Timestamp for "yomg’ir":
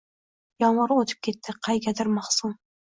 0.63-0.95